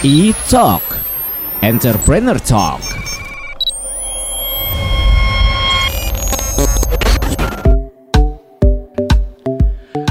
E-Talk. 0.00 0.80
Entrepreneur 1.60 2.40
Talk. 2.40 2.80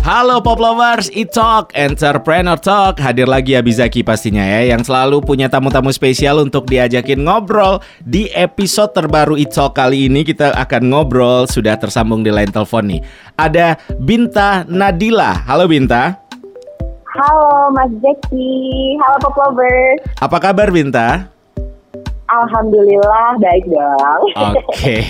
Halo 0.06 0.46
Pop 0.46 0.62
Lovers, 0.62 1.10
E-Talk, 1.10 1.74
Entrepreneur 1.74 2.54
Talk. 2.62 3.02
Hadir 3.02 3.26
lagi 3.26 3.58
ya 3.58 3.66
Bizaki 3.66 4.06
pastinya 4.06 4.46
ya 4.46 4.78
Yang 4.78 4.94
selalu 4.94 5.25
punya 5.25 5.50
tamu-tamu 5.50 5.90
spesial 5.90 6.38
untuk 6.38 6.70
diajakin 6.70 7.26
ngobrol 7.26 7.82
Di 8.06 8.30
episode 8.38 8.94
terbaru 8.94 9.42
E-Talk 9.42 9.74
kali 9.74 10.06
ini. 10.06 10.21
Kita 10.21 10.54
akan 10.54 10.94
ngobrol, 10.94 11.50
sudah 11.50 11.82
tersambung 11.82 12.21
di 12.21 12.30
line 12.30 12.54
telepon 12.54 12.94
nih. 12.94 13.02
Ada 13.42 13.74
Binta 13.98 14.70
Nadila. 14.70 15.50
Halo 15.50 15.66
Binta 15.66 16.29
Halo 17.10 17.73
Mas 17.73 17.89
Jackie, 18.05 18.94
halo 19.02 19.18
Pop 19.18 19.34
Lovers 19.34 19.98
Apa 20.21 20.38
kabar 20.38 20.70
Binta? 20.70 21.26
Alhamdulillah 22.30 23.41
baik 23.41 23.66
dong. 23.66 24.22
Oke, 24.38 24.62
okay. 24.70 25.02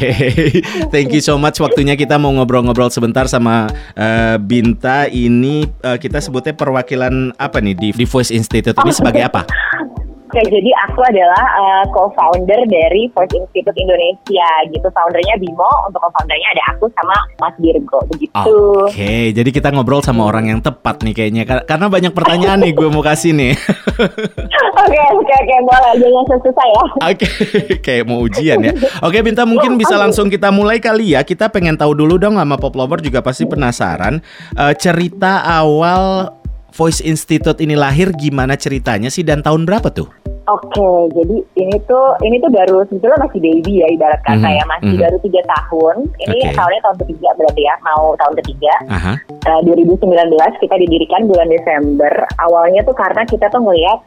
thank 0.96 1.12
you 1.12 1.20
so 1.20 1.36
much 1.36 1.60
waktunya 1.60 2.00
kita 2.00 2.16
mau 2.16 2.32
ngobrol-ngobrol 2.32 2.88
sebentar 2.88 3.28
sama 3.28 3.68
uh, 4.00 4.40
Binta. 4.40 5.12
Ini 5.12 5.68
uh, 5.84 6.00
kita 6.00 6.24
sebutnya 6.24 6.56
perwakilan 6.56 7.36
apa 7.36 7.60
nih 7.60 7.76
di, 7.76 7.92
di 7.92 8.08
Voice 8.08 8.32
Institute 8.32 8.80
ini 8.80 8.96
sebagai 8.96 9.28
apa? 9.28 9.44
Oke, 10.30 10.46
jadi 10.46 10.70
aku 10.86 11.02
adalah 11.02 11.42
uh, 11.58 11.84
co-founder 11.90 12.62
dari 12.70 13.10
Voice 13.18 13.34
Institute 13.34 13.74
Indonesia 13.82 14.50
gitu. 14.70 14.86
Foundernya 14.94 15.42
Bimo, 15.42 15.66
untuk 15.90 16.06
co-foundernya 16.06 16.54
ada 16.54 16.64
aku 16.70 16.86
sama 16.94 17.18
Mas 17.42 17.58
Virgo 17.58 17.98
begitu. 18.14 18.38
Oke, 18.38 18.94
okay, 18.94 19.34
jadi 19.34 19.50
kita 19.50 19.74
ngobrol 19.74 20.06
sama 20.06 20.30
orang 20.30 20.54
yang 20.54 20.62
tepat 20.62 21.02
nih 21.02 21.18
kayaknya. 21.18 21.66
Karena 21.66 21.90
banyak 21.90 22.14
pertanyaan 22.14 22.62
nih 22.62 22.78
gue 22.78 22.94
mau 22.94 23.02
kasih 23.02 23.34
nih. 23.34 23.58
Oke, 24.80 24.96
oke, 25.12 25.34
oke, 25.44 25.56
boleh. 25.68 25.94
Jangan 26.00 26.40
susah 26.40 26.66
ya. 26.66 26.84
Oke, 27.12 27.28
okay. 27.28 27.76
kayak 27.86 28.04
mau 28.08 28.24
ujian 28.24 28.64
ya. 28.64 28.72
Oke, 29.04 29.20
okay, 29.20 29.22
Binta 29.28 29.44
mungkin 29.44 29.76
bisa 29.76 30.00
langsung 30.00 30.32
kita 30.32 30.56
mulai 30.56 30.80
kali 30.80 31.20
ya. 31.20 31.28
Kita 31.28 31.52
pengen 31.52 31.76
tahu 31.76 32.00
dulu 32.00 32.16
dong 32.16 32.40
sama 32.40 32.56
Pop 32.56 32.80
Lover 32.80 33.04
juga 33.04 33.20
pasti 33.20 33.44
penasaran. 33.44 34.24
Uh, 34.56 34.72
cerita 34.80 35.44
awal 35.44 36.39
Voice 36.74 37.02
Institute 37.02 37.60
ini 37.62 37.74
lahir 37.74 38.14
gimana 38.14 38.56
ceritanya 38.56 39.10
sih 39.10 39.26
dan 39.26 39.42
tahun 39.42 39.66
berapa 39.66 39.90
tuh? 39.94 40.10
Oke, 40.50 41.14
jadi 41.14 41.38
ini 41.62 41.78
tuh 41.86 42.18
ini 42.26 42.42
tuh 42.42 42.50
baru 42.50 42.82
sebetulnya 42.90 43.22
masih 43.22 43.38
baby 43.38 43.86
ya 43.86 43.88
ibarat 43.94 44.18
kata 44.26 44.42
mm 44.42 44.50
-hmm. 44.50 44.58
ya 44.58 44.64
masih 44.66 44.86
mm 44.90 44.94
-hmm. 44.98 45.04
baru 45.06 45.18
tiga 45.22 45.42
tahun. 45.46 45.96
Ini 46.26 46.38
okay. 46.42 46.56
tahunnya 46.58 46.82
tahun 46.82 46.98
ketiga 47.06 47.30
berarti 47.38 47.62
ya 47.62 47.76
mau 47.86 48.06
tahun 48.18 48.34
ketiga. 48.42 48.74
Uh 48.90 48.98
-huh. 48.98 49.16
uh, 49.46 49.62
2019 49.70 50.64
kita 50.66 50.76
didirikan 50.82 51.22
bulan 51.30 51.48
Desember. 51.54 52.14
Awalnya 52.42 52.82
tuh 52.82 52.98
karena 52.98 53.22
kita 53.30 53.46
tuh 53.54 53.62
ngeliat 53.62 54.00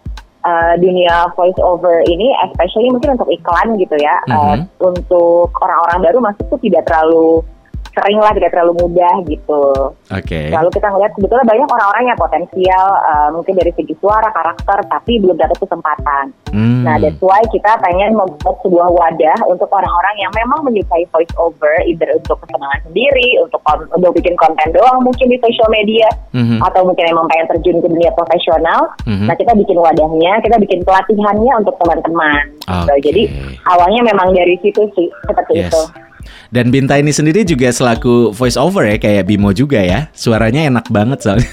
uh, 0.42 0.74
dunia 0.82 1.30
voice 1.38 1.60
over 1.62 2.02
ini, 2.10 2.34
especially 2.50 2.90
mungkin 2.90 3.14
untuk 3.14 3.30
iklan 3.30 3.78
gitu 3.78 3.94
ya, 4.02 4.18
mm 4.26 4.34
-hmm. 4.34 4.42
uh, 4.42 4.56
untuk 4.82 5.54
orang-orang 5.62 5.98
baru 6.10 6.18
masuk 6.26 6.58
tuh 6.58 6.58
tidak 6.58 6.90
terlalu 6.90 7.46
sering 7.92 8.18
lah 8.18 8.32
tidak 8.32 8.56
terlalu 8.56 8.72
mudah 8.88 9.14
gitu. 9.28 9.64
Oke. 9.92 10.24
Okay. 10.24 10.46
Lalu 10.48 10.68
kita 10.72 10.88
ngeliat 10.88 11.12
sebetulnya 11.12 11.44
banyak 11.44 11.68
orang-orang 11.68 12.04
yang 12.08 12.18
potensial 12.18 12.86
uh, 13.04 13.28
mungkin 13.32 13.54
dari 13.60 13.72
segi 13.76 13.94
suara, 14.00 14.28
karakter, 14.32 14.78
tapi 14.88 15.20
belum 15.20 15.36
dapat 15.36 15.56
kesempatan. 15.60 16.24
Hmm. 16.52 16.84
Nah, 16.84 16.96
that's 16.96 17.20
why 17.20 17.40
kita 17.52 17.72
pengen 17.84 18.16
membuat 18.16 18.56
sebuah 18.64 18.88
wadah 18.92 19.38
untuk 19.48 19.68
orang-orang 19.68 20.16
yang 20.20 20.32
memang 20.32 20.64
menyukai 20.64 21.04
voice 21.12 21.32
over, 21.36 21.72
either 21.84 22.08
untuk 22.16 22.40
kesenangan 22.44 22.80
sendiri, 22.88 23.28
untuk 23.44 23.60
untuk 23.92 24.12
bikin 24.16 24.34
konten 24.40 24.68
doang 24.72 25.04
mungkin 25.04 25.28
di 25.28 25.38
social 25.40 25.68
media, 25.68 26.08
hmm. 26.32 26.60
atau 26.64 26.88
mungkin 26.88 27.08
emang 27.08 27.28
pengen 27.28 27.46
terjun 27.56 27.80
ke 27.84 27.88
dunia 27.92 28.12
profesional. 28.16 28.88
Hmm. 29.04 29.28
Nah, 29.28 29.36
kita 29.36 29.52
bikin 29.52 29.76
wadahnya, 29.76 30.40
kita 30.40 30.56
bikin 30.60 30.80
pelatihannya 30.84 31.52
untuk 31.60 31.76
teman-teman. 31.80 32.44
Okay. 32.62 32.98
Jadi 33.04 33.22
awalnya 33.68 34.00
memang 34.06 34.32
dari 34.32 34.56
situ 34.64 34.86
sih 34.96 35.08
seperti 35.28 35.60
yes. 35.60 35.68
itu. 35.68 35.82
Dan 36.52 36.68
Binta 36.72 36.96
ini 37.00 37.14
sendiri 37.14 37.44
juga 37.46 37.72
selaku 37.72 38.32
voice 38.32 38.60
over 38.60 38.84
ya 38.88 38.96
kayak 39.00 39.28
Bimo 39.28 39.52
juga 39.56 39.80
ya. 39.80 40.08
Suaranya 40.12 40.68
enak 40.68 40.86
banget 40.92 41.18
soalnya. 41.24 41.50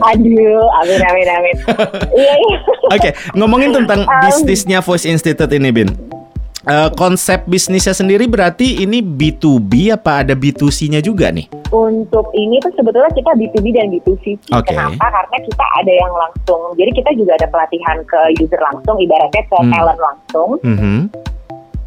Aduh, 0.00 0.64
amin 0.80 1.00
amin 1.04 1.28
amin. 1.28 1.56
Iya, 2.16 2.34
iya. 2.48 2.58
Oke, 2.90 3.10
ngomongin 3.36 3.70
tentang 3.76 4.08
um, 4.08 4.20
bisnisnya 4.24 4.80
Voice 4.80 5.04
Institute 5.04 5.52
ini, 5.52 5.70
Bin. 5.70 5.92
Uh, 6.68 6.92
konsep 6.92 7.48
bisnisnya 7.48 7.96
sendiri 7.96 8.28
berarti 8.28 8.84
ini 8.84 9.00
B2B 9.00 9.96
apa 9.96 10.20
ada 10.20 10.36
B2C-nya 10.36 11.00
juga 11.00 11.32
nih? 11.32 11.48
Untuk 11.72 12.28
ini 12.36 12.60
tuh 12.60 12.68
sebetulnya 12.76 13.08
kita 13.16 13.32
B2B 13.32 13.66
dan 13.72 13.88
B2C. 13.88 14.36
Okay. 14.52 14.76
Kenapa? 14.76 15.08
Karena 15.08 15.38
kita 15.40 15.66
ada 15.80 15.92
yang 15.92 16.12
langsung. 16.12 16.60
Jadi 16.76 16.90
kita 17.00 17.10
juga 17.16 17.32
ada 17.40 17.48
pelatihan 17.48 17.96
ke 18.04 18.20
user 18.44 18.60
langsung, 18.60 19.00
ibaratnya 19.00 19.40
ke 19.40 19.56
hmm. 19.56 19.72
talent 19.72 20.00
langsung. 20.04 20.50
Mm 20.60 20.76
-hmm. 20.76 20.98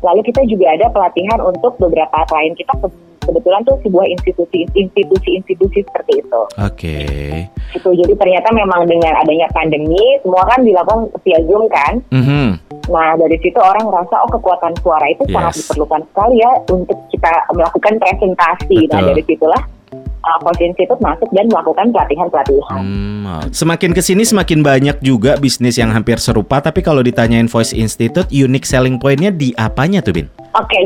Lalu 0.04 0.22
kita 0.28 0.42
juga 0.46 0.76
ada 0.76 0.92
pelatihan 0.92 1.40
untuk 1.40 1.80
beberapa 1.80 2.28
klien 2.28 2.54
kita 2.60 2.76
kebetulan 3.24 3.64
tuh 3.64 3.80
sebuah 3.88 4.06
institusi 4.12 4.68
institusi-institusi 4.76 5.88
seperti 5.88 6.20
itu. 6.20 6.42
Oke. 6.60 7.08
Okay. 7.08 7.48
Itu 7.72 7.90
jadi 7.96 8.14
ternyata 8.20 8.52
memang 8.52 8.86
dengan 8.86 9.16
adanya 9.16 9.48
pandemi 9.56 10.20
semua 10.22 10.44
kan 10.46 10.60
dilakukan 10.62 11.08
via 11.24 11.40
Zoom 11.48 11.64
kan. 11.72 12.04
Mm 12.12 12.24
-hmm. 12.24 12.48
Nah 12.92 13.16
dari 13.16 13.40
situ 13.40 13.56
orang 13.58 13.88
merasa 13.88 14.16
oh 14.28 14.30
kekuatan 14.30 14.76
suara 14.84 15.08
itu 15.08 15.24
yes. 15.28 15.34
sangat 15.34 15.54
diperlukan 15.64 16.02
sekali 16.12 16.36
ya 16.44 16.52
untuk 16.68 17.00
kita 17.10 17.32
melakukan 17.56 17.94
presentasi. 17.96 18.78
Nah, 18.78 18.84
Betul. 18.84 18.92
Nah 18.92 19.02
dari 19.08 19.24
situlah 19.24 19.62
uh, 20.24 20.40
Voice 20.42 20.64
Institute 20.64 21.00
masuk 21.04 21.30
dan 21.36 21.46
melakukan 21.52 21.92
pelatihan-pelatihan. 21.92 22.82
Hmm, 22.82 23.52
semakin 23.52 23.92
ke 23.92 24.02
sini 24.02 24.24
semakin 24.24 24.64
banyak 24.64 24.98
juga 25.04 25.36
bisnis 25.38 25.78
yang 25.78 25.92
hampir 25.92 26.18
serupa, 26.18 26.64
tapi 26.64 26.80
kalau 26.82 27.04
ditanyain 27.04 27.52
Voice 27.52 27.76
Institute, 27.76 28.28
unique 28.32 28.66
selling 28.66 28.98
pointnya 28.98 29.30
di 29.30 29.52
apanya 29.60 30.00
tuh, 30.00 30.16
Bin? 30.16 30.28
Oke, 30.56 30.68
okay. 30.70 30.84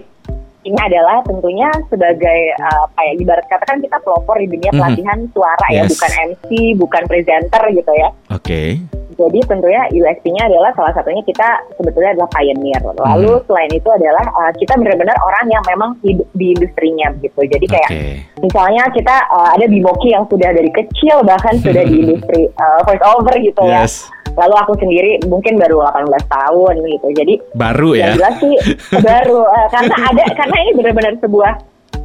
ini 0.65 0.79
adalah 0.79 1.21
tentunya 1.23 1.69
sebagai 1.87 2.39
uh, 2.59 2.89
apa 2.89 2.99
ya, 3.07 3.13
ibarat 3.21 3.45
katakan 3.47 3.77
kita 3.79 3.97
pelopor 4.03 4.35
di 4.41 4.47
dunia 4.49 4.71
mhm. 4.73 4.77
pelatihan 4.81 5.17
mm 5.21 5.27
-hmm. 5.29 5.35
suara 5.37 5.67
ya, 5.71 5.75
yes. 5.77 5.85
ya, 5.85 5.91
bukan 5.93 6.11
MC, 6.17 6.49
bukan 6.75 7.03
presenter 7.05 7.63
gitu 7.71 7.91
ya. 7.95 8.09
Oke. 8.33 8.41
Okay. 8.41 8.69
Jadi 9.17 9.39
tentunya 9.49 9.81
USP-nya 9.89 10.45
adalah 10.45 10.69
salah 10.77 10.93
satunya 10.93 11.25
kita 11.25 11.49
sebetulnya 11.73 12.13
adalah 12.13 12.29
pioneer. 12.37 12.81
Lalu 12.85 13.31
hmm. 13.33 13.43
selain 13.49 13.71
itu 13.73 13.89
adalah 13.89 14.25
uh, 14.37 14.51
kita 14.53 14.77
benar-benar 14.77 15.17
orang 15.25 15.45
yang 15.49 15.63
memang 15.65 15.97
hidup 16.05 16.29
di 16.37 16.53
industrinya 16.53 17.09
gitu. 17.19 17.41
Jadi 17.41 17.65
kayak 17.65 17.89
okay. 17.89 18.13
misalnya 18.45 18.85
kita 18.93 19.15
uh, 19.33 19.49
ada 19.57 19.65
Bimoki 19.65 20.13
yang 20.13 20.29
sudah 20.29 20.53
dari 20.53 20.69
kecil 20.69 21.25
bahkan 21.25 21.57
sudah 21.57 21.81
di 21.81 21.95
industri 22.05 22.45
uh, 22.61 22.79
voice 22.85 23.01
over 23.01 23.33
gitu 23.41 23.61
ya. 23.65 23.83
yes. 23.83 24.05
ya. 24.05 24.15
Lalu 24.37 24.55
aku 24.61 24.73
sendiri 24.77 25.11
mungkin 25.25 25.57
baru 25.57 25.81
18 25.81 26.13
tahun 26.29 26.73
gitu. 26.85 27.07
Jadi 27.17 27.33
baru 27.57 27.89
ya. 27.97 28.13
Jelas 28.13 28.37
sih 28.37 28.53
baru 29.09 29.41
uh, 29.49 29.67
karena 29.73 29.95
ada 30.13 30.23
karena 30.37 30.57
ini 30.61 30.71
benar-benar 30.77 31.13
sebuah 31.17 31.53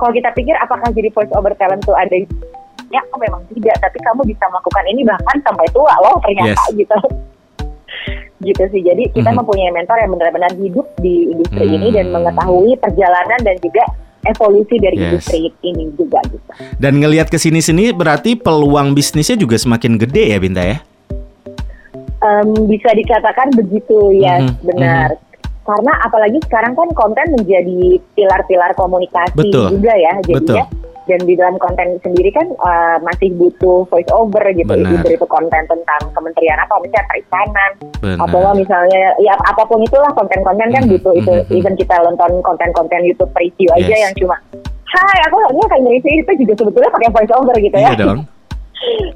kalau 0.01 0.13
kita 0.17 0.33
pikir 0.33 0.57
apakah 0.57 0.89
jadi 0.97 1.13
voice 1.13 1.33
over 1.37 1.53
talent 1.61 1.85
tuh 1.85 1.93
ada 1.93 2.17
ya 2.93 3.01
aku 3.09 3.17
memang 3.17 3.41
tidak 3.57 3.77
tapi 3.81 3.99
kamu 4.05 4.21
bisa 4.29 4.45
melakukan 4.53 4.85
ini 4.93 5.01
bahkan 5.09 5.37
sampai 5.41 5.67
tua 5.73 5.95
loh 6.05 6.17
ternyata 6.21 6.63
yes. 6.69 6.77
gitu 6.77 6.99
gitu 8.47 8.63
sih 8.69 8.83
jadi 8.85 9.03
kita 9.11 9.25
mm 9.25 9.27
-hmm. 9.33 9.39
mempunyai 9.41 9.73
mentor 9.73 9.97
yang 9.97 10.13
benar-benar 10.13 10.53
hidup 10.61 10.87
di 11.01 11.33
industri 11.33 11.65
mm 11.65 11.73
-hmm. 11.73 11.79
ini 11.81 11.89
dan 11.89 12.07
mm. 12.11 12.15
mengetahui 12.21 12.73
perjalanan 12.77 13.41
dan 13.41 13.57
juga 13.65 13.83
evolusi 14.29 14.77
dari 14.77 14.97
yes. 15.01 15.05
industri 15.09 15.41
ini 15.65 15.85
juga 15.97 16.21
gitu 16.29 16.51
dan 16.77 16.93
ngelihat 17.01 17.33
ke 17.33 17.41
sini-sini 17.41 17.97
berarti 17.97 18.37
peluang 18.37 18.93
bisnisnya 18.93 19.41
juga 19.41 19.57
semakin 19.57 19.97
gede 19.97 20.37
ya 20.37 20.39
Binta 20.39 20.63
ya 20.63 20.77
um, 22.21 22.69
bisa 22.69 22.93
dikatakan 22.93 23.57
begitu 23.57 24.13
ya 24.21 24.45
yes, 24.45 24.53
-hmm. 24.53 24.65
benar 24.69 25.09
mm 25.17 25.19
-hmm 25.19 25.31
karena 25.63 25.95
apalagi 26.03 26.43
sekarang 26.43 26.75
kan 26.75 26.91
konten 26.91 27.23
menjadi 27.39 27.95
pilar-pilar 28.19 28.75
komunikasi 28.75 29.39
Betul. 29.39 29.79
juga 29.79 29.95
ya 29.95 30.19
jadinya 30.27 30.67
Betul 30.67 30.82
dan 31.13 31.21
di 31.29 31.35
dalam 31.37 31.61
konten 31.61 32.01
sendiri 32.01 32.33
kan 32.33 32.49
uh, 32.65 32.97
masih 33.05 33.29
butuh 33.37 33.85
voice 33.93 34.09
over 34.09 34.41
gitu 34.57 34.65
Benar. 34.65 35.05
itu 35.05 35.27
konten 35.29 35.63
tentang 35.69 36.03
kementerian 36.17 36.57
apa 36.57 36.81
misalnya 36.81 37.05
perikanan 37.13 37.71
atau 38.17 38.41
misalnya 38.57 39.03
ya 39.21 39.37
apa 39.45 39.63
pun 39.69 39.85
itulah 39.85 40.09
konten-konten 40.17 40.73
kan 40.73 40.83
mm-hmm. 40.83 40.93
butuh 40.97 41.13
itu 41.13 41.33
mm-hmm. 41.33 41.57
even 41.61 41.75
kita 41.77 41.95
nonton 42.01 42.41
konten-konten 42.41 43.05
YouTube 43.05 43.33
review 43.37 43.69
yes. 43.77 43.85
aja 43.85 43.97
yang 44.09 44.15
cuma 44.17 44.37
Hai 44.93 45.19
aku 45.25 45.41
hanya 45.41 45.65
kayak 45.73 45.89
nge 45.89 46.13
itu 46.21 46.33
juga 46.45 46.53
sebetulnya 46.53 46.91
pakai 46.93 47.09
voice 47.17 47.33
over 47.33 47.57
gitu 47.57 47.77
ya 47.77 47.93
iya 47.93 48.01
dong 48.01 48.21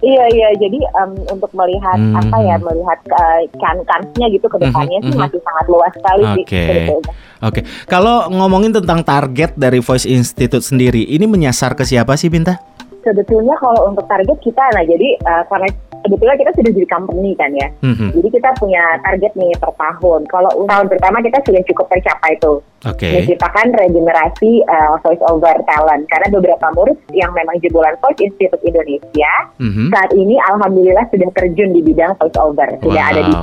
iya 0.03 0.25
iya 0.33 0.49
jadi 0.59 0.79
um, 1.03 1.13
untuk 1.33 1.51
melihat 1.55 1.99
hmm. 1.99 2.19
apa 2.19 2.37
ya 2.43 2.57
melihat 2.61 2.99
uh, 3.15 3.41
kan 3.59 3.77
kansnya 3.85 4.27
gitu 4.31 4.47
ke 4.47 4.59
depannya 4.61 4.99
hmm. 5.03 5.09
sih 5.11 5.15
hmm. 5.15 5.23
masih 5.27 5.41
sangat 5.43 5.67
luas 5.67 5.93
sekali 5.95 6.23
okay. 6.43 6.91
sih 6.91 6.99
Oke. 7.45 7.61
Okay. 7.61 7.63
Kalau 7.85 8.33
ngomongin 8.33 8.73
tentang 8.73 9.05
target 9.05 9.53
dari 9.61 9.85
Voice 9.85 10.09
Institute 10.09 10.65
sendiri, 10.65 11.05
ini 11.05 11.29
menyasar 11.29 11.77
ke 11.77 11.85
siapa 11.85 12.17
sih 12.17 12.33
Binta? 12.33 12.57
Sebetulnya 13.05 13.53
kalau 13.61 13.93
untuk 13.93 14.09
target 14.09 14.41
kita, 14.41 14.65
nah 14.73 14.81
jadi 14.81 15.21
uh, 15.21 15.45
karena 15.53 15.69
sebetulnya 16.07 16.39
kita 16.39 16.51
sudah 16.55 16.71
jadi 16.71 16.89
company 16.89 17.35
kan 17.35 17.51
ya. 17.51 17.69
Mm-hmm. 17.83 18.11
Jadi 18.15 18.29
kita 18.39 18.51
punya 18.63 18.83
target 19.03 19.33
nih 19.35 19.53
per 19.59 19.73
tahun. 19.75 20.21
Kalau 20.31 20.51
tahun 20.71 20.87
pertama 20.87 21.19
kita 21.19 21.39
sudah 21.43 21.63
cukup 21.67 21.87
tercapai 21.91 22.33
tuh. 22.39 22.63
Oke. 22.87 23.03
Okay. 23.03 23.13
Menciptakan 23.19 23.75
regenerasi 23.75 24.63
uh, 24.71 24.95
voice 25.03 25.25
over 25.27 25.55
talent 25.67 26.07
karena 26.07 26.29
beberapa 26.31 26.67
murid 26.79 26.99
yang 27.11 27.35
memang 27.35 27.59
jebolan 27.59 27.99
Voice 27.99 28.23
Institute 28.23 28.63
Indonesia 28.63 29.33
mm-hmm. 29.59 29.91
saat 29.91 30.11
ini 30.15 30.39
alhamdulillah 30.55 31.05
sudah 31.11 31.29
terjun 31.35 31.75
di 31.75 31.83
bidang 31.83 32.15
voice 32.23 32.39
over. 32.39 32.71
Sudah 32.79 33.03
wow. 33.03 33.11
ada 33.11 33.21
di 33.27 33.35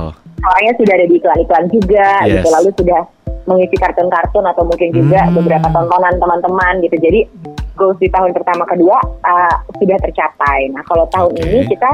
orangnya 0.44 0.72
sudah 0.80 0.92
ada 0.96 1.06
di 1.06 1.14
iklan-iklan 1.20 1.64
juga 1.68 2.08
yes. 2.24 2.32
gitu. 2.40 2.48
Lalu 2.48 2.70
sudah 2.80 3.00
mengisi 3.44 3.76
kartun-kartun 3.76 4.44
atau 4.48 4.64
mungkin 4.64 4.88
juga 4.88 5.28
hmm. 5.28 5.36
beberapa 5.36 5.68
tontonan 5.68 6.16
teman-teman 6.16 6.74
gitu. 6.80 6.96
Jadi 6.96 7.20
goals 7.76 7.98
di 8.00 8.08
tahun 8.08 8.32
pertama 8.32 8.64
kedua 8.64 8.96
uh, 9.02 9.56
sudah 9.76 9.98
tercapai. 10.00 10.72
Nah 10.72 10.82
kalau 10.88 11.04
tahun 11.12 11.32
okay. 11.36 11.44
ini 11.44 11.60
kita 11.68 11.90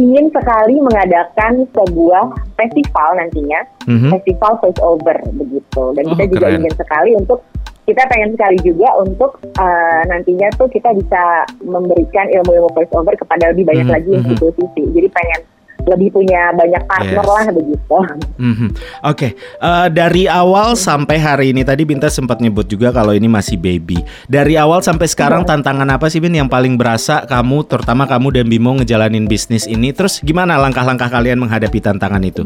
ingin 0.00 0.32
sekali 0.32 0.80
mengadakan 0.80 1.68
sebuah 1.76 2.24
festival 2.56 3.10
nantinya, 3.20 3.60
mm-hmm. 3.84 4.10
festival 4.16 4.52
voice 4.64 4.80
over 4.80 5.16
begitu. 5.36 5.82
Dan 5.92 6.04
oh, 6.08 6.10
kita 6.16 6.24
juga 6.32 6.46
keren. 6.48 6.58
ingin 6.64 6.74
sekali 6.74 7.10
untuk 7.20 7.44
kita 7.84 8.06
pengen 8.06 8.30
sekali 8.38 8.58
juga 8.62 8.88
untuk 9.02 9.30
uh, 9.58 10.02
nantinya 10.06 10.48
tuh 10.56 10.70
kita 10.70 10.94
bisa 10.94 11.44
memberikan 11.60 12.30
ilmu-ilmu 12.30 12.70
voice 12.72 12.92
over 12.94 13.12
kepada 13.18 13.52
lebih 13.52 13.68
banyak 13.68 13.86
mm-hmm. 13.86 13.98
lagi 14.00 14.12
mhm. 14.16 14.20
institusi. 14.32 14.82
Jadi 14.96 15.08
pengen 15.12 15.40
lebih 15.86 16.08
punya 16.14 16.52
banyak 16.52 16.82
partner 16.86 17.24
yes. 17.24 17.32
lah 17.32 17.44
begitu. 17.52 17.96
Mm-hmm. 18.40 18.68
Oke, 18.70 18.78
okay. 19.04 19.30
uh, 19.60 19.86
eh, 19.86 19.88
dari 19.92 20.24
awal 20.26 20.74
sampai 20.76 21.16
hari 21.16 21.46
ini 21.52 21.62
tadi 21.62 21.82
Binta 21.84 22.08
sempat 22.12 22.38
nyebut 22.40 22.68
juga 22.68 22.90
kalau 22.90 23.16
ini 23.16 23.26
masih 23.28 23.56
baby. 23.56 24.00
Dari 24.26 24.56
awal 24.56 24.80
sampai 24.80 25.06
sekarang 25.08 25.44
yeah. 25.44 25.50
tantangan 25.56 25.88
apa 25.88 26.06
sih 26.08 26.20
Bin 26.20 26.36
yang 26.36 26.48
paling 26.48 26.76
berasa 26.76 27.24
kamu, 27.24 27.66
terutama 27.68 28.04
kamu 28.04 28.40
dan 28.40 28.46
Bimo 28.48 28.76
ngejalanin 28.80 29.24
bisnis 29.28 29.64
ini? 29.64 29.92
Terus 29.92 30.20
gimana 30.20 30.60
langkah-langkah 30.60 31.08
kalian 31.08 31.40
menghadapi 31.40 31.78
tantangan 31.80 32.22
itu? 32.24 32.44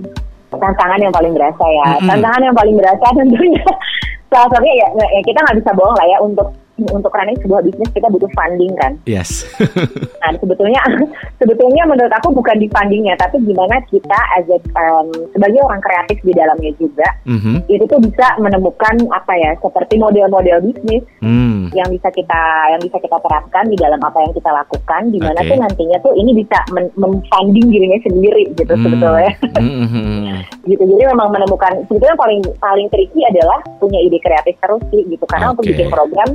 Tantangan 0.54 0.98
yang 1.02 1.12
paling 1.12 1.32
berasa 1.34 1.64
ya. 1.64 1.86
Mm-hmm. 1.98 2.08
Tantangan 2.10 2.42
yang 2.42 2.56
paling 2.56 2.74
berasa 2.78 3.06
tentunya 3.14 3.64
salah 4.34 4.48
satunya 4.50 4.74
ya, 4.82 4.88
ya 4.98 5.20
kita 5.22 5.38
nggak 5.46 5.56
bisa 5.62 5.70
bohong 5.78 5.94
lah 5.94 6.06
ya 6.10 6.18
untuk 6.18 6.48
untuk 6.78 7.14
running 7.14 7.38
sebuah 7.42 7.62
bisnis 7.62 7.90
kita 7.94 8.08
butuh 8.10 8.30
funding 8.34 8.72
kan. 8.78 8.92
Yes. 9.06 9.46
nah 10.22 10.32
sebetulnya 10.40 10.80
sebetulnya 11.40 11.82
menurut 11.86 12.12
aku 12.18 12.34
bukan 12.34 12.56
di 12.58 12.66
fundingnya 12.70 13.14
tapi 13.20 13.38
gimana 13.44 13.78
kita 13.88 14.20
as 14.38 14.46
a, 14.50 14.58
um, 14.78 15.08
sebagai 15.30 15.60
orang 15.62 15.80
kreatif 15.84 16.18
di 16.24 16.32
dalamnya 16.34 16.72
juga 16.80 17.08
mm-hmm. 17.28 17.56
itu 17.70 17.84
tuh 17.86 18.00
bisa 18.02 18.26
menemukan 18.40 18.94
apa 19.12 19.32
ya 19.36 19.50
seperti 19.60 20.00
model-model 20.00 20.64
bisnis 20.64 21.04
mm. 21.20 21.70
yang 21.76 21.88
bisa 21.92 22.08
kita 22.10 22.42
yang 22.74 22.80
bisa 22.82 22.98
kita 22.98 23.16
terapkan 23.20 23.64
di 23.68 23.76
dalam 23.78 24.00
apa 24.02 24.18
yang 24.24 24.32
kita 24.34 24.50
lakukan 24.50 25.02
di 25.12 25.18
mana 25.20 25.40
okay. 25.44 25.50
tuh 25.54 25.58
nantinya 25.60 25.98
tuh 26.02 26.12
ini 26.16 26.30
bisa 26.34 26.58
men- 26.72 26.94
memfunding 26.98 27.66
dirinya 27.70 28.00
sendiri 28.02 28.50
gitu 28.56 28.74
mm. 28.74 28.82
sebetulnya. 28.82 29.32
mm-hmm. 29.60 30.36
gitu 30.70 30.82
jadi 30.96 31.02
memang 31.12 31.28
menemukan 31.30 31.72
sebetulnya 31.86 32.16
paling 32.16 32.40
paling 32.58 32.86
tricky 32.88 33.20
adalah 33.28 33.60
punya 33.78 34.00
ide 34.00 34.18
kreatif 34.18 34.56
terus 34.58 34.82
sih 34.88 35.04
gitu 35.06 35.24
karena 35.28 35.52
okay. 35.52 35.54
untuk 35.54 35.64
bikin 35.68 35.88
program 35.92 36.28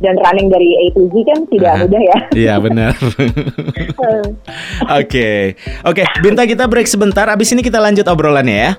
dan 0.00 0.16
running 0.16 0.48
dari 0.48 0.68
A 0.80 0.84
to 0.96 1.02
Z 1.12 1.14
kan 1.28 1.40
tidak 1.52 1.72
uh, 1.76 1.78
mudah 1.84 2.02
ya. 2.02 2.18
Iya 2.32 2.54
benar. 2.60 2.92
Oke, 5.00 5.54
oke, 5.84 6.02
Binta 6.24 6.48
kita 6.48 6.64
break 6.66 6.88
sebentar. 6.88 7.28
Abis 7.28 7.52
ini 7.52 7.60
kita 7.60 7.78
lanjut 7.78 8.08
obrolannya 8.08 8.56
ya. 8.56 8.72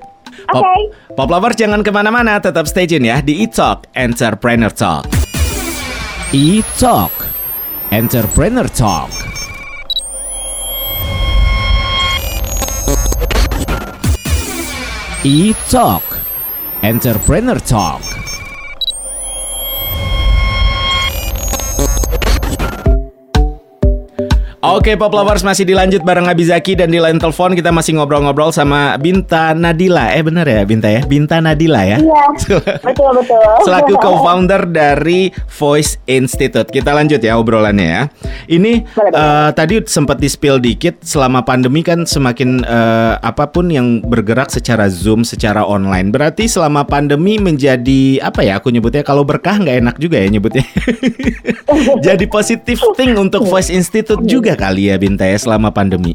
Oke. 0.51 0.59
Okay. 0.59 0.81
Pop, 1.13 1.27
Pop 1.27 1.29
lovers 1.29 1.55
jangan 1.55 1.85
ke 1.85 1.91
mana-mana, 1.93 2.41
tetap 2.41 2.65
stay 2.67 2.89
tune 2.89 3.05
ya 3.05 3.21
di 3.21 3.45
E-Talk 3.45 3.87
Entrepreneur 3.93 4.73
Talk. 4.73 5.05
E-Talk 6.33 7.13
Entrepreneur 7.93 8.67
Talk. 8.67 9.11
E-Talk 15.21 16.05
Entrepreneur 16.81 17.59
Talk. 17.61 18.30
Oke 24.71 24.95
Pop 24.95 25.11
Lovers 25.11 25.43
masih 25.43 25.67
dilanjut 25.67 25.99
bareng 25.99 26.31
Abizaki 26.31 26.79
dan 26.79 26.87
di 26.87 26.95
line 26.95 27.19
telepon 27.19 27.51
kita 27.51 27.75
masih 27.75 27.99
ngobrol-ngobrol 27.99 28.55
sama 28.55 28.95
Binta 28.95 29.51
Nadila. 29.51 30.15
Eh 30.15 30.23
bener 30.23 30.47
ya 30.47 30.63
Binta 30.63 30.87
ya? 30.87 31.03
Binta 31.03 31.43
Nadila 31.43 31.83
ya? 31.83 31.99
Iya. 31.99 32.23
betul 32.87 33.11
betul. 33.19 33.43
Selaku 33.67 33.99
co-founder 33.99 34.71
dari 34.71 35.27
Voice 35.59 35.99
Institute. 36.07 36.71
Kita 36.71 36.95
lanjut 36.95 37.19
ya 37.19 37.35
obrolannya 37.35 37.83
ya. 37.83 38.01
Ini 38.47 38.87
uh, 39.11 39.51
tadi 39.51 39.83
sempat 39.83 40.23
di-spill 40.23 40.63
dikit 40.63 41.03
selama 41.03 41.43
pandemi 41.43 41.83
kan 41.83 42.07
semakin 42.07 42.63
uh, 42.63 43.19
apa 43.19 43.51
pun 43.51 43.67
yang 43.67 43.99
bergerak 44.07 44.55
secara 44.55 44.87
Zoom, 44.87 45.27
secara 45.27 45.67
online. 45.67 46.15
Berarti 46.15 46.47
selama 46.47 46.87
pandemi 46.87 47.43
menjadi 47.43 48.23
apa 48.23 48.39
ya 48.39 48.55
aku 48.63 48.71
nyebutnya 48.71 49.03
kalau 49.03 49.27
berkah 49.27 49.59
nggak 49.59 49.83
enak 49.83 49.95
juga 49.99 50.15
ya 50.15 50.31
nyebutnya. 50.31 50.63
Jadi 52.07 52.23
positif 52.31 52.79
thing 52.95 53.19
untuk 53.19 53.43
Voice 53.51 53.67
Institute 53.67 54.23
juga 54.23 54.60
kali 54.61 54.93
ya 54.93 55.01
Binta 55.01 55.25
ya 55.25 55.41
selama 55.41 55.73
pandemi. 55.73 56.13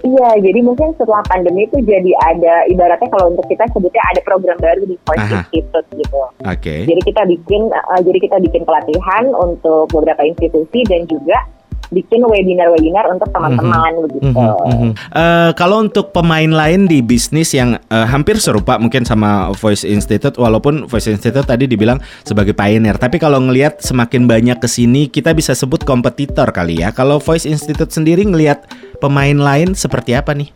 Iya, 0.00 0.30
jadi 0.40 0.64
mungkin 0.64 0.96
setelah 0.96 1.20
pandemi 1.28 1.68
itu 1.68 1.76
jadi 1.84 2.12
ada 2.24 2.64
ibaratnya 2.72 3.08
kalau 3.12 3.36
untuk 3.36 3.44
kita 3.52 3.68
sebutnya 3.68 4.00
ada 4.08 4.20
program 4.24 4.56
baru 4.56 4.88
di 4.88 4.96
Voice 5.04 5.20
Aha. 5.20 5.44
Institute 5.44 5.88
gitu. 5.92 6.16
Oke. 6.16 6.56
Okay. 6.56 6.80
Jadi 6.88 7.00
kita 7.04 7.22
bikin 7.28 7.68
uh, 7.68 8.00
jadi 8.00 8.18
kita 8.24 8.36
bikin 8.40 8.62
pelatihan 8.64 9.24
untuk 9.36 9.92
beberapa 9.92 10.24
institusi 10.24 10.88
dan 10.88 11.04
juga 11.04 11.44
bikin 11.90 12.22
webinar-webinar 12.22 13.10
untuk 13.10 13.28
teman-teman 13.34 13.92
mm-hmm. 13.98 14.04
begitu. 14.06 14.30
Mm-hmm. 14.30 14.90
Uh, 15.10 15.50
kalau 15.58 15.82
untuk 15.82 16.14
pemain 16.14 16.48
lain 16.48 16.86
di 16.86 17.02
bisnis 17.02 17.50
yang 17.50 17.76
uh, 17.90 18.06
hampir 18.06 18.38
serupa 18.38 18.78
mungkin 18.78 19.02
sama 19.02 19.50
Voice 19.58 19.82
Institute, 19.82 20.38
walaupun 20.38 20.86
Voice 20.86 21.10
Institute 21.10 21.44
tadi 21.44 21.66
dibilang 21.66 21.98
sebagai 22.22 22.54
pioneer, 22.54 22.96
tapi 22.96 23.18
kalau 23.18 23.42
ngelihat 23.42 23.82
semakin 23.82 24.30
banyak 24.30 24.58
ke 24.62 24.68
sini, 24.70 25.10
kita 25.10 25.34
bisa 25.34 25.52
sebut 25.52 25.82
kompetitor 25.82 26.48
kali 26.54 26.80
ya. 26.80 26.94
Kalau 26.94 27.18
Voice 27.18 27.44
Institute 27.44 27.90
sendiri 27.90 28.22
ngelihat 28.22 28.70
pemain 29.02 29.36
lain 29.36 29.74
seperti 29.74 30.14
apa 30.14 30.30
nih? 30.32 30.50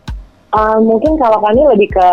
Uh, 0.55 0.79
mungkin 0.79 1.19
kalau 1.19 1.43
kami 1.43 1.61
lebih 1.75 1.91
ke 1.91 2.07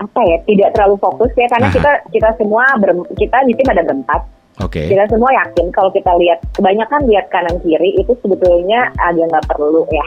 apa 0.00 0.20
ya 0.24 0.36
tidak 0.48 0.68
terlalu 0.72 0.96
fokus 0.96 1.28
ya 1.36 1.44
karena 1.52 1.68
Aha. 1.68 1.76
kita 1.76 1.92
kita 2.08 2.28
semua 2.40 2.64
ber, 2.80 3.04
kita 3.20 3.36
di 3.44 3.52
tim 3.52 3.68
ada 3.68 3.84
berempat 3.84 4.39
Oke. 4.60 4.84
Okay. 4.84 4.86
Kita 4.92 5.04
semua 5.08 5.30
yakin 5.32 5.66
kalau 5.72 5.90
kita 5.90 6.12
lihat 6.20 6.38
kebanyakan 6.52 7.00
lihat 7.08 7.26
kanan 7.32 7.56
kiri 7.64 7.96
itu 7.96 8.12
sebetulnya 8.20 8.92
agak 9.00 9.26
nggak 9.32 9.46
perlu 9.48 9.82
ya. 9.88 10.06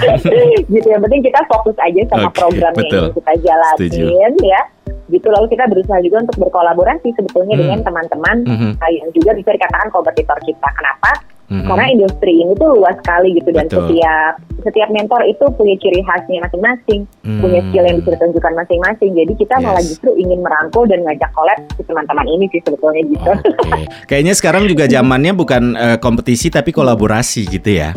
gitu 0.74 0.86
yang 0.86 1.02
penting 1.02 1.22
kita 1.26 1.40
fokus 1.50 1.76
aja 1.82 2.02
sama 2.10 2.30
okay, 2.30 2.62
betul. 2.78 3.10
yang 3.10 3.14
kita 3.18 3.32
jalanin 3.42 3.78
Setuju. 3.78 4.04
ya. 4.46 4.62
Gitu 5.10 5.26
lalu 5.28 5.46
kita 5.50 5.64
berusaha 5.68 5.98
juga 6.00 6.16
untuk 6.24 6.36
berkolaborasi 6.48 7.08
sebetulnya 7.18 7.54
hmm. 7.58 7.62
dengan 7.66 7.78
teman-teman 7.84 8.36
mm 8.46 8.56
-hmm. 8.56 8.72
yang 8.86 9.08
juga 9.12 9.30
bisa 9.34 9.50
dikatakan 9.50 9.88
kompetitor 9.90 10.38
kita. 10.46 10.68
Kenapa? 10.72 11.10
Hmm 11.52 11.68
Karena 11.68 11.86
industri 11.92 12.32
ini 12.40 12.52
tuh 12.56 12.80
luas 12.80 12.96
sekali 13.04 13.36
gitu 13.36 13.52
dan 13.52 13.68
Betul. 13.68 13.92
setiap 13.92 14.32
setiap 14.62 14.88
mentor 14.94 15.20
itu 15.26 15.44
punya 15.58 15.74
ciri 15.82 16.00
khasnya 16.06 16.38
masing-masing, 16.48 17.00
mm. 17.26 17.40
punya 17.42 17.60
skill 17.68 17.84
yang 17.84 17.96
bisa 17.98 18.10
ditunjukkan 18.14 18.52
masing-masing. 18.64 19.10
Jadi 19.12 19.32
kita 19.36 19.54
yes. 19.58 19.64
malah 19.66 19.82
justru 19.82 20.10
ingin 20.16 20.40
merangkul 20.40 20.86
dan 20.86 21.02
ngajak 21.04 21.30
collab 21.34 21.58
si 21.76 21.82
teman-teman 21.84 22.26
ini 22.30 22.46
sih 22.48 22.60
sebetulnya 22.64 23.02
gitu. 23.04 23.30
Okay. 23.62 23.84
Kayaknya 24.08 24.34
sekarang 24.38 24.64
juga 24.70 24.84
zamannya 24.88 25.32
bukan 25.36 25.62
uh, 25.76 25.98
kompetisi 25.98 26.48
tapi 26.48 26.70
kolaborasi 26.72 27.50
gitu 27.50 27.70
ya. 27.82 27.92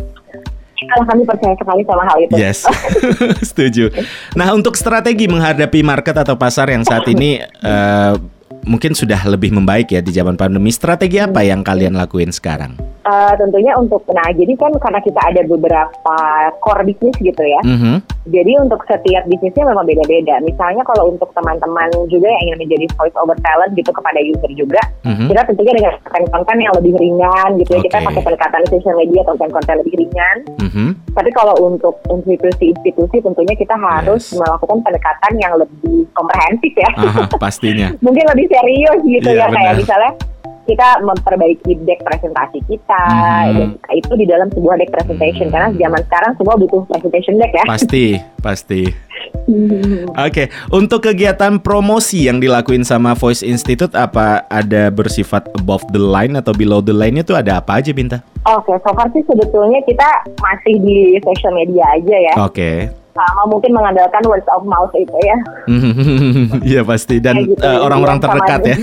Kalau 0.85 1.05
kami 1.07 1.23
percaya 1.25 1.55
sekali 1.57 1.81
sama 1.87 2.03
hal 2.05 2.17
itu. 2.21 2.33
Yes, 2.37 2.59
setuju. 3.49 3.89
Nah, 4.37 4.53
untuk 4.53 4.77
strategi 4.77 5.25
menghadapi 5.25 5.81
market 5.81 6.13
atau 6.13 6.37
pasar 6.37 6.69
yang 6.69 6.85
saat 6.85 7.07
ini 7.09 7.41
uh, 7.41 8.13
mungkin 8.65 8.93
sudah 8.93 9.17
lebih 9.25 9.53
membaik 9.53 9.93
ya 9.93 10.01
di 10.01 10.11
zaman 10.13 10.37
pandemi, 10.37 10.69
strategi 10.69 11.21
apa 11.21 11.41
yang 11.41 11.65
kalian 11.65 11.97
lakuin 11.97 12.29
sekarang? 12.29 12.94
Uh, 13.05 13.33
tentunya 13.37 13.73
untuk 13.77 14.01
nah 14.11 14.27
jadi 14.33 14.53
kan 14.57 14.73
karena 14.81 14.99
kita 14.99 15.21
ada 15.21 15.41
beberapa 15.45 16.17
core 16.59 16.83
bisnis 16.89 17.15
gitu 17.21 17.43
ya. 17.45 17.61
Mm-hmm. 17.63 17.95
Jadi 18.25 18.51
untuk 18.57 18.81
setiap 18.89 19.23
bisnisnya 19.29 19.69
memang 19.69 19.85
beda-beda. 19.85 20.41
Misalnya 20.41 20.81
kalau 20.81 21.13
untuk 21.13 21.29
teman-teman 21.37 21.93
juga 22.09 22.25
yang 22.25 22.41
ingin 22.49 22.57
menjadi 22.65 22.85
voice 22.97 23.17
over 23.21 23.37
talent 23.45 23.77
gitu 23.77 23.93
kepada 23.93 24.17
user 24.17 24.51
juga, 24.57 24.81
mm-hmm. 25.05 25.27
kita 25.29 25.41
tentunya 25.45 25.73
dengan 25.77 25.93
konten-konten 26.01 26.57
yang 26.57 26.73
lebih 26.73 26.93
ringan 26.97 27.49
gitu 27.61 27.71
ya. 27.77 27.79
Okay. 27.79 27.87
Kita 27.93 27.97
pakai 28.01 28.21
pendekatan 28.25 28.63
social 28.73 28.95
media 28.97 29.21
konten-konten 29.23 29.75
lebih 29.85 29.95
ringan. 30.01 30.37
Mm-hmm. 30.57 30.89
Tapi 31.13 31.29
kalau 31.31 31.55
untuk 31.61 31.95
institusi-institusi 32.09 33.21
tentunya 33.21 33.55
kita 33.55 33.75
harus 33.77 34.23
yes. 34.33 34.35
melakukan 34.41 34.77
pendekatan 34.81 35.33
yang 35.37 35.53
lebih 35.55 36.09
komprehensif 36.17 36.73
ya. 36.73 36.89
Aha, 36.97 37.29
pastinya. 37.37 37.93
Mungkin 38.05 38.25
lebih 38.33 38.45
serius 38.49 38.99
gitu 39.05 39.29
yeah, 39.31 39.45
ya 39.45 39.47
bener. 39.47 39.57
kayak 39.61 39.73
misalnya 39.85 40.11
kita 40.65 41.01
memperbaiki 41.05 41.85
deck 41.85 42.01
presentasi 42.03 42.59
kita 42.65 43.03
hmm. 43.53 43.77
itu 43.93 44.11
di 44.17 44.25
dalam 44.25 44.49
sebuah 44.51 44.75
deck 44.81 44.91
presentation 44.91 45.47
hmm. 45.49 45.53
karena 45.53 45.69
zaman 45.73 46.01
sekarang 46.09 46.31
semua 46.37 46.55
butuh 46.57 46.81
presentation 46.89 47.37
deck 47.37 47.53
ya 47.53 47.63
pasti 47.65 48.05
pasti 48.41 48.83
Oke, 49.45 50.09
okay. 50.17 50.47
untuk 50.73 51.05
kegiatan 51.05 51.61
promosi 51.61 52.25
yang 52.25 52.41
dilakuin 52.41 52.81
sama 52.81 53.13
Voice 53.13 53.45
Institute 53.45 53.93
apa 53.93 54.41
ada 54.49 54.89
bersifat 54.89 55.45
above 55.61 55.85
the 55.93 56.01
line 56.01 56.33
atau 56.33 56.49
below 56.49 56.81
the 56.81 56.93
line 56.93 57.21
itu 57.21 57.37
ada 57.37 57.61
apa 57.61 57.77
aja 57.77 57.93
Binta? 57.93 58.25
Oke, 58.49 58.73
okay, 58.73 58.77
so 58.81 58.89
far 58.97 59.05
sih 59.13 59.21
sebetulnya 59.21 59.85
kita 59.85 60.09
masih 60.41 60.81
di 60.81 61.21
social 61.21 61.53
media 61.53 61.85
aja 61.93 62.15
ya. 62.17 62.33
Oke. 62.41 62.53
Okay 62.57 63.04
sama 63.15 63.47
mungkin 63.47 63.71
mengandalkan 63.71 64.19
words 64.27 64.43
of 64.51 64.67
mouth 64.67 64.91
itu 64.91 65.15
ya. 65.23 65.37
Iya 66.75 66.81
pasti 66.83 67.23
dan 67.23 67.47
gitu, 67.47 67.55
uh, 67.63 67.87
orang-orang 67.87 68.19
terdekat 68.19 68.61
ya. 68.67 68.77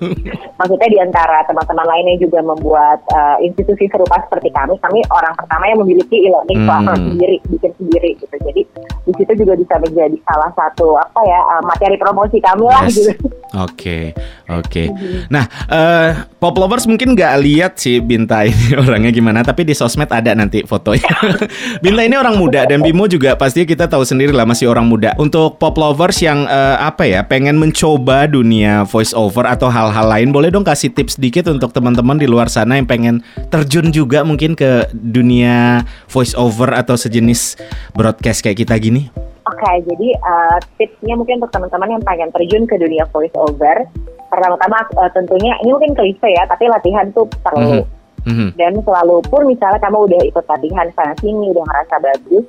Maksudnya 0.60 0.88
di 0.92 0.98
antara 1.00 1.40
teman-teman 1.48 1.86
lainnya 1.88 2.20
juga 2.20 2.44
membuat 2.44 3.00
uh, 3.16 3.40
institusi 3.40 3.88
serupa 3.88 4.20
seperti 4.28 4.52
kami, 4.52 4.76
kami 4.84 5.00
orang 5.08 5.32
pertama 5.32 5.64
yang 5.72 5.80
memiliki 5.80 6.28
e-learning 6.28 6.60
hmm. 6.60 6.68
platform 6.68 7.00
sendiri, 7.16 7.36
bikin 7.48 7.72
sendiri 7.80 8.10
gitu. 8.20 8.36
Jadi 8.44 8.62
di 9.08 9.12
situ 9.16 9.32
juga 9.40 9.56
bisa 9.56 9.74
menjadi 9.80 10.16
salah 10.28 10.50
satu 10.52 11.00
apa 11.00 11.20
ya 11.24 11.40
uh, 11.56 11.62
materi 11.64 11.96
promosi 11.96 12.36
kami 12.44 12.68
lah 12.68 12.84
yes. 12.84 13.00
gitu. 13.00 13.12
Oke, 13.50 13.66
okay, 13.66 14.04
oke. 14.46 14.62
Okay. 14.70 14.86
Nah, 15.26 15.42
uh, 15.66 16.22
pop 16.38 16.54
lovers 16.54 16.86
mungkin 16.86 17.18
nggak 17.18 17.34
lihat 17.42 17.72
sih 17.82 17.98
Binta 17.98 18.46
ini 18.46 18.78
orangnya 18.86 19.10
gimana, 19.10 19.42
tapi 19.42 19.66
di 19.66 19.74
sosmed 19.74 20.06
ada 20.06 20.30
nanti 20.38 20.62
fotonya. 20.62 21.10
Binta 21.82 22.06
ini 22.06 22.14
orang 22.14 22.38
muda 22.38 22.62
dan 22.62 22.78
Bimo 22.78 23.10
juga 23.10 23.34
pasti 23.34 23.66
kita 23.66 23.90
tahu 23.90 24.06
sendiri 24.06 24.30
lah 24.30 24.46
masih 24.46 24.70
orang 24.70 24.86
muda. 24.86 25.18
Untuk 25.18 25.58
pop 25.58 25.74
lovers 25.82 26.22
yang 26.22 26.46
uh, 26.46 26.78
apa 26.78 27.10
ya 27.10 27.26
pengen 27.26 27.58
mencoba 27.58 28.30
dunia 28.30 28.86
voice 28.86 29.10
over 29.18 29.42
atau 29.42 29.66
hal-hal 29.66 30.06
lain, 30.06 30.30
boleh 30.30 30.54
dong 30.54 30.62
kasih 30.62 30.94
tips 30.94 31.18
sedikit 31.18 31.50
untuk 31.50 31.74
teman-teman 31.74 32.22
di 32.22 32.30
luar 32.30 32.46
sana 32.46 32.78
yang 32.78 32.86
pengen 32.86 33.18
terjun 33.50 33.90
juga 33.90 34.22
mungkin 34.22 34.54
ke 34.54 34.86
dunia 34.94 35.82
voice 36.06 36.38
over 36.38 36.70
atau 36.70 36.94
sejenis 36.94 37.58
broadcast 37.98 38.46
kayak 38.46 38.62
kita 38.62 38.78
gini. 38.78 39.10
Oke, 39.48 39.56
okay, 39.56 39.76
jadi 39.88 40.08
uh, 40.20 40.58
tipsnya 40.76 41.16
mungkin 41.16 41.40
untuk 41.40 41.52
teman-teman 41.56 41.96
yang 41.96 42.02
pengen 42.04 42.28
terjun 42.36 42.64
ke 42.68 42.76
dunia 42.76 43.08
voice 43.08 43.32
over, 43.40 43.88
pertama-tama 44.28 44.84
uh, 45.00 45.10
tentunya 45.16 45.56
ini 45.64 45.70
mungkin 45.72 45.96
klise 45.96 46.28
ya, 46.28 46.44
tapi 46.44 46.68
latihan 46.68 47.08
tuh 47.16 47.24
perlu. 47.40 47.80
Mm 47.80 47.88
-hmm. 47.88 47.98
Mm 48.20 48.34
-hmm. 48.36 48.48
Dan 48.60 48.72
selalu 48.84 49.24
pun 49.32 49.48
misalnya 49.48 49.80
kamu 49.80 50.04
udah 50.04 50.20
ikut 50.28 50.44
latihan 50.44 50.86
sana 50.92 51.16
sini, 51.24 51.56
udah 51.56 51.64
ngerasa 51.64 51.94
bagus, 52.04 52.44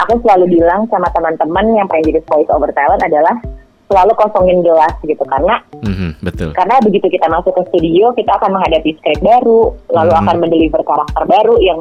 aku 0.00 0.16
selalu 0.24 0.60
bilang 0.60 0.88
sama 0.88 1.08
teman-teman 1.12 1.76
yang 1.76 1.86
pengen 1.92 2.16
jadi 2.16 2.20
voice 2.24 2.48
over 2.48 2.72
talent 2.72 3.04
adalah 3.04 3.36
selalu 3.90 4.12
kosongin 4.14 4.62
gelas 4.62 4.94
gitu 5.02 5.24
karena 5.26 5.58
mm-hmm, 5.82 6.10
betul 6.22 6.54
karena 6.54 6.78
begitu 6.78 7.10
kita 7.10 7.26
masuk 7.26 7.50
ke 7.58 7.62
studio 7.74 8.14
kita 8.14 8.30
akan 8.38 8.54
menghadapi 8.54 8.94
script 9.02 9.18
baru 9.18 9.74
lalu 9.90 10.10
mm-hmm. 10.14 10.22
akan 10.22 10.36
mendeliver 10.38 10.80
karakter 10.86 11.24
baru 11.26 11.58
yang 11.58 11.78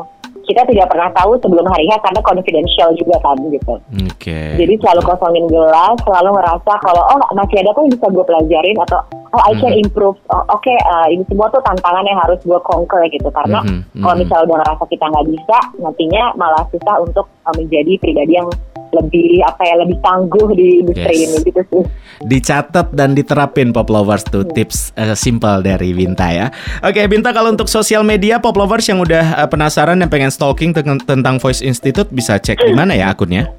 kita 0.50 0.66
tidak 0.66 0.90
pernah 0.90 1.14
tahu 1.14 1.38
sebelum 1.38 1.62
hari 1.70 1.86
H 1.86 2.02
karena 2.02 2.22
confidential 2.26 2.90
juga 2.98 3.22
kan 3.22 3.38
gitu. 3.54 3.78
Okay. 4.18 4.58
Jadi 4.58 4.74
selalu 4.82 5.02
kosongin 5.06 5.46
gelas, 5.46 5.94
selalu 6.02 6.34
ngerasa 6.34 6.74
kalau 6.82 7.04
oh 7.06 7.20
masih 7.38 7.62
ada 7.62 7.70
yang 7.78 7.94
bisa 7.94 8.08
gue 8.10 8.26
pelajarin 8.26 8.78
atau 8.90 9.00
oh 9.34 9.42
I 9.46 9.54
can 9.58 9.74
mm-hmm. 9.74 9.84
improve. 9.86 10.18
Oh, 10.30 10.44
Oke, 10.50 10.70
okay, 10.70 10.78
uh, 10.90 11.08
ini 11.12 11.24
semua 11.30 11.48
tuh 11.54 11.62
tantangan 11.62 12.06
yang 12.06 12.20
harus 12.20 12.40
gue 12.42 12.60
conquer 12.66 13.06
gitu 13.14 13.30
karena 13.30 13.62
mm-hmm. 13.62 14.02
kalau 14.02 14.16
misalnya 14.18 14.44
udah 14.50 14.58
ngerasa 14.64 14.84
kita 14.90 15.06
nggak 15.10 15.28
bisa, 15.30 15.58
nantinya 15.82 16.24
malah 16.36 16.64
susah 16.74 16.96
untuk 17.02 17.26
uh, 17.46 17.54
menjadi 17.56 17.94
pribadi 18.02 18.34
yang 18.38 18.50
lebih 18.90 19.46
apa 19.46 19.62
ya 19.66 19.76
lebih 19.86 19.98
tangguh 20.02 20.48
di 20.58 20.82
industri 20.82 21.14
yes. 21.14 21.26
ini 21.30 21.38
gitu 21.46 21.62
sih. 21.70 21.84
Dicatat 22.26 22.90
dan 22.94 23.14
diterapin 23.14 23.70
Pop 23.70 23.90
Lovers 23.90 24.26
tuh 24.26 24.42
hmm. 24.46 24.54
tips 24.54 24.98
uh, 24.98 25.14
simple 25.14 25.62
dari 25.62 25.94
Binta 25.94 26.34
ya. 26.34 26.50
Oke 26.82 27.06
Binta 27.06 27.30
kalau 27.30 27.54
untuk 27.54 27.70
sosial 27.70 28.02
media 28.02 28.42
Pop 28.42 28.58
Lovers 28.58 28.90
yang 28.90 28.98
udah 29.02 29.46
uh, 29.46 29.48
penasaran 29.50 30.02
dan 30.02 30.10
pengen 30.10 30.34
stalking 30.34 30.74
tentang 31.06 31.38
Voice 31.38 31.62
Institute 31.62 32.10
bisa 32.10 32.42
cek 32.42 32.66
di 32.66 32.74
mana 32.74 32.98
ya 32.98 33.14
akunnya? 33.14 33.54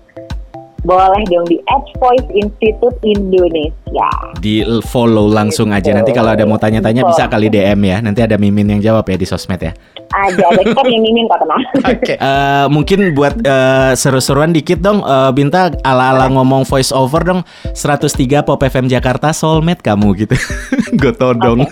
Boleh 0.80 1.22
dong 1.28 1.44
di 1.48 1.60
Voice 2.00 2.28
Institute 2.32 2.96
Indonesia. 3.04 4.10
Di 4.40 4.64
follow 4.88 5.28
langsung 5.28 5.74
aja. 5.76 5.92
Nanti 5.92 6.16
kalau 6.16 6.32
ada 6.32 6.44
mau 6.48 6.56
tanya-tanya 6.56 7.04
bisa 7.04 7.28
kali 7.28 7.52
DM 7.52 7.80
ya. 7.84 8.00
Nanti 8.00 8.24
ada 8.24 8.40
Mimin 8.40 8.76
yang 8.76 8.80
jawab 8.80 9.04
ya 9.08 9.16
di 9.20 9.26
sosmed 9.28 9.60
ya. 9.60 9.72
Ada, 10.10 10.42
ada 10.42 10.62
kita 10.64 10.82
yang 10.88 11.02
Mimin 11.04 11.24
kok 11.28 11.38
tenang. 11.44 11.62
Oke. 11.92 12.00
Okay. 12.02 12.16
Uh, 12.16 12.66
mungkin 12.72 13.12
buat 13.12 13.34
uh, 13.44 13.92
seru-seruan 13.92 14.50
dikit 14.56 14.80
dong, 14.80 15.04
uh, 15.04 15.30
Binta 15.30 15.70
ala-ala 15.84 16.32
ngomong 16.32 16.64
voice 16.64 16.90
over 16.90 17.22
dong. 17.22 17.44
103 17.76 18.42
Pop 18.42 18.60
FM 18.60 18.88
Jakarta 18.88 19.36
soulmate 19.36 19.84
kamu 19.84 20.16
gitu. 20.16 20.34
Gue 21.00 21.12
dong. 21.16 21.68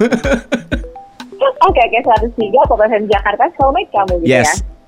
Oke, 1.68 1.80
oke, 1.80 1.98
103 2.36 2.68
Pop 2.68 2.80
FM 2.80 3.08
Jakarta 3.08 3.44
soulmate 3.56 3.90
kamu 3.90 4.22
gitu 4.22 4.36
yes. 4.36 4.60
ya. 4.60 4.78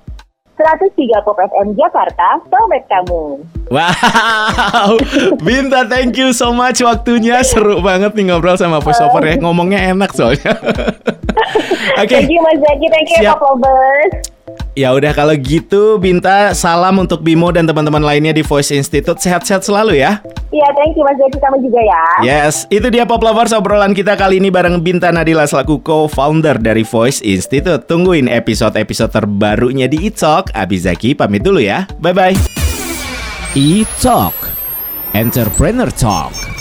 103 0.61 1.25
Pop 1.25 1.37
FM 1.41 1.73
Jakarta, 1.73 2.37
sobat 2.45 2.85
kamu. 2.85 3.41
Wow, 3.71 4.99
Binta 5.39 5.87
thank 5.87 6.19
you 6.19 6.35
so 6.35 6.51
much 6.51 6.83
waktunya 6.83 7.39
seru 7.39 7.79
banget 7.79 8.11
nih 8.19 8.27
ngobrol 8.27 8.59
sama 8.59 8.83
voiceover 8.83 9.23
ya 9.23 9.39
ngomongnya 9.39 9.95
enak 9.95 10.11
soalnya. 10.11 10.51
Oke. 11.95 12.03
okay. 12.03 12.27
Thank 12.27 12.35
you 12.35 12.43
Mas 12.43 12.59
Zaki, 12.59 12.87
thank 12.91 13.07
you 13.15 13.23
Siap. 13.23 13.39
Ya 14.75 14.95
udah 14.95 15.11
kalau 15.11 15.35
gitu 15.35 15.99
Binta 15.99 16.55
salam 16.55 16.99
untuk 16.99 17.23
Bimo 17.23 17.47
dan 17.51 17.63
teman-teman 17.67 18.03
lainnya 18.03 18.35
di 18.35 18.43
Voice 18.43 18.75
Institute 18.75 19.19
sehat-sehat 19.19 19.63
selalu 19.63 20.03
ya. 20.03 20.19
Iya, 20.51 20.67
thank 20.75 20.99
you 20.99 21.07
Mas 21.07 21.15
Jadi 21.15 21.39
kamu 21.39 21.63
juga 21.63 21.79
ya. 21.79 22.03
Yes, 22.27 22.67
itu 22.67 22.87
dia 22.91 23.07
Pop 23.07 23.23
Lovers 23.23 23.55
obrolan 23.55 23.95
kita 23.95 24.19
kali 24.19 24.43
ini 24.43 24.51
bareng 24.51 24.83
Binta 24.83 25.15
Nadila 25.15 25.47
selaku 25.47 25.79
co-founder 25.79 26.59
dari 26.59 26.83
Voice 26.83 27.23
Institute. 27.23 27.87
Tungguin 27.87 28.27
episode-episode 28.27 29.15
terbarunya 29.15 29.87
di 29.87 30.11
E-Talk. 30.11 30.51
Abizaki 30.51 31.15
pamit 31.15 31.43
dulu 31.43 31.63
ya. 31.63 31.87
Bye 32.03 32.11
bye. 32.11 32.60
E-Talk 33.53 34.33
Entrepreneur 35.13 35.91
Talk. 35.91 36.60